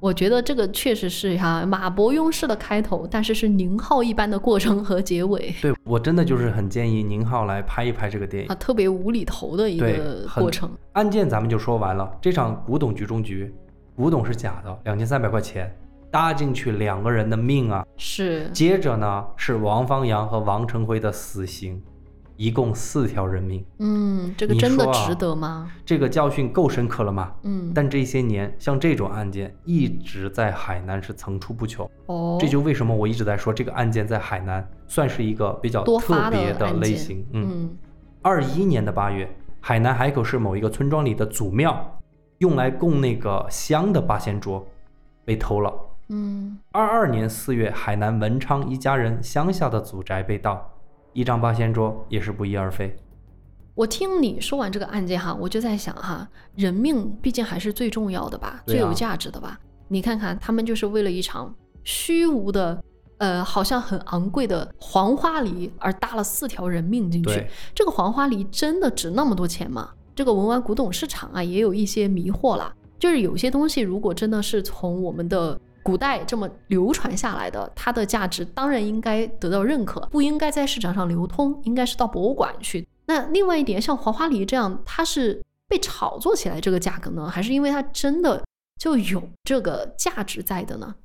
[0.00, 8.54] 我觉得这个确实是哈、马伯庸式的开头，但是是宁浩一般的过程和结尾对我真的就是很建议宁浩来拍一拍这个电影啊，。
[8.54, 10.70] 特别无厘头的一个过程。
[10.92, 13.52] 案件咱们就说完了，这场古董局中局，
[13.98, 15.76] 古董是假的，两千三百块钱
[16.08, 17.84] 搭进去两个人的命啊。
[17.96, 21.82] 是，接着呢是王方阳和王成辉的死刑，
[22.36, 23.64] 一共四条人命。
[23.80, 25.72] 嗯，这个你真的值得吗？
[25.84, 27.32] 这个教训够深刻了吗？
[27.42, 37.26] 嗯，但这些年，像这种案件一直在海南是层出不穷，哦，这就为什么我一直在说这个案件在海南算是一个比较特别的类型。
[37.32, 37.76] 嗯，嗯
[38.22, 39.28] 二一年的八月，
[39.60, 41.97] 海南海口市某一个村庄里的祖庙，
[42.38, 44.66] 用来供那个香的八仙桌
[45.24, 45.72] 被偷了。
[46.10, 50.70] 嗯二二年四月，海南文昌一家人乡下的祖宅被盗，
[51.12, 52.96] 一张八仙桌也是不翼而飞。
[53.74, 59.60] 我听你说完这个案件哈，我就在想哈，人命毕竟还是最重要的吧，啊最有价值的吧。
[59.88, 62.82] 你看看，他们就是为了一场虚无的，
[63.18, 67.46] 呃，好像很昂贵的黄花梨而搭了四条人命进去。
[67.74, 69.90] 这个黄花梨真的值那么多钱吗？
[70.18, 72.74] 这个文玩古董市场啊，也有一些迷惑啦。
[72.98, 82.84] 就是有些东西，如果真的是从我们的古代这么流传下来的，它的价值当然应该得到认可，不应该在市场上流通，应该是到博物馆去。
[83.06, 88.42] 那另外一点，像黄花梨这样，它是被炒作起来这个价格呢，还是因为它真的
[88.76, 90.96] 就有这个价值在的呢？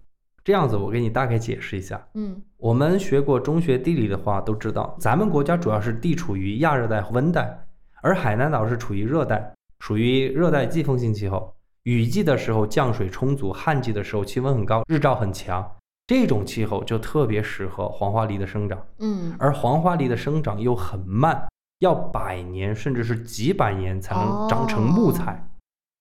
[0.43, 2.03] 这样子，我给你大概解释一下。
[2.15, 7.62] 嗯我们学过中学地理的话，都知道咱们国家主要是地处于亚热带和温带，
[8.03, 11.55] 而海南岛是处于热带，属于热带季风性气候。
[11.83, 15.65] 雨季的时候降水充足，旱季的时候气温很高，日照很强，
[16.05, 18.85] 这种气候就特别适合黄花梨的生长。
[18.99, 21.47] 嗯，而黄花梨的生长又很慢，
[21.79, 25.49] 要百年甚至是几百年才能长成木材，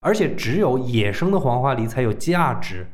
[0.00, 2.86] 而且只有野生的黄花梨才有价值。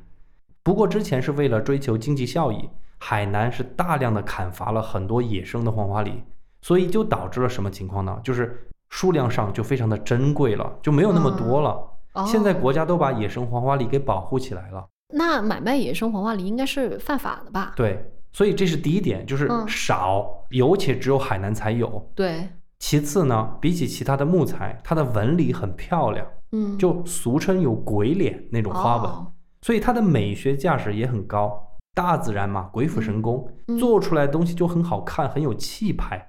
[0.62, 6.22] 不过之前是为了追求经济效益，海南是大量的砍伐了很多野生的黄花梨，
[6.60, 8.20] 所以就导致了什么情况呢？
[8.22, 11.70] 就是数量上就非常的珍贵了，就没有那么多了。
[12.14, 14.84] 哦现在国家都把野生黄花梨给保护起来了。
[15.14, 17.72] 那买卖野生黄花梨应该是犯法的吧？
[17.76, 22.10] 对，所以这是第一点，就是嗯少，有且只有海南才有。
[22.16, 22.48] 对，
[22.80, 29.32] 其次呢，比起其他的木材，它的纹理很漂亮，嗯，就俗称有鬼脸那种花纹，哦
[29.62, 31.66] 所以它的美学价值也很高。
[31.94, 36.27] 大自然嘛，鬼斧神工，嗯做出来的东西就很好看，很有气派。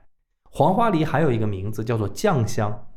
[0.51, 2.87] 黄花梨还有一个名字叫做酱香，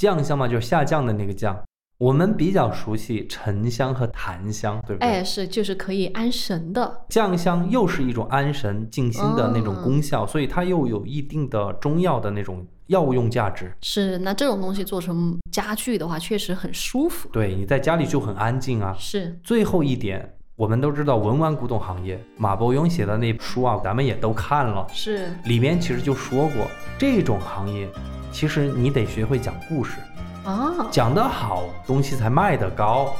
[0.00, 1.60] 酱香嘛就是下降的那个降。
[1.98, 5.06] 我们比较熟悉沉香和檀香，对不对？
[5.06, 7.04] 哎，是就是可以安神的。
[7.10, 13.70] 酱香又是一种安神静心的那种功效，所以它又有一定的中药的那种药用价值。
[13.82, 17.28] 是，那这种东西做成家具的话，确实很舒服。
[17.30, 18.96] 对你在家里就很安静啊。
[18.98, 26.66] 是，最后一点，我们都知道文玩古董行业，马伯庸写的那本书啊，咱们也都看了，是，里面其实就说过，
[26.98, 27.88] 这种行业
[28.30, 30.00] 其实你得学会讲故事，
[30.44, 33.10] 啊，讲得好，东西才卖得高。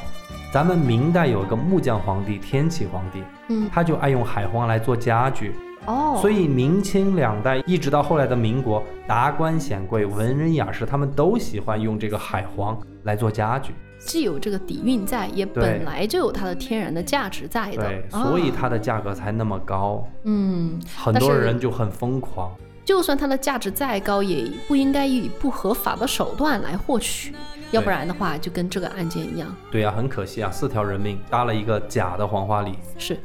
[0.53, 5.55] 咱们明代有一个木匠皇帝天启皇帝，嗯，他就爱用海黄来做家具，
[5.87, 13.73] 哦，所以明清两代一直到后来的民国，达官显贵、文人雅士，他们都喜欢用这个海黄来做家具。
[14.01, 18.03] 既有这个底蕴在，也本来就有它的天然的价值在的。
[18.11, 22.51] 所以它的价格才那么高，嗯，很多人就很疯狂。
[22.85, 27.33] 就算它的价值再高，也不应该以不合法的手段来获取，
[27.71, 29.55] 要不然的话，就跟这个案件一样。
[29.71, 32.73] 对呀、很可惜啊，四条人命搭了一个假的黄花梨。
[32.99, 33.17] 是，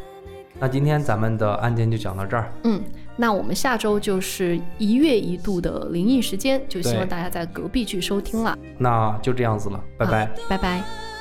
[0.59, 2.79] 那今天咱们的案件就讲到这儿，嗯，
[3.17, 8.57] 那我们下周就是一月一度的灵异时间，就希望大家在隔壁去收听了。
[8.77, 10.25] 那就这样子了，拜拜。
[10.25, 11.14] 好拜拜。